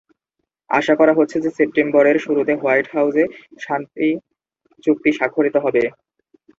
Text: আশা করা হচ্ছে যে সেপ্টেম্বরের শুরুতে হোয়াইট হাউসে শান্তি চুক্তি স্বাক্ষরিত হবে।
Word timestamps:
আশা 0.69 0.93
করা 0.99 1.13
হচ্ছে 1.17 1.37
যে 1.43 1.49
সেপ্টেম্বরের 1.57 2.17
শুরুতে 2.25 2.53
হোয়াইট 2.61 2.87
হাউসে 2.93 3.23
শান্তি 3.59 4.09
চুক্তি 4.83 5.09
স্বাক্ষরিত 5.17 5.55
হবে। 5.65 5.83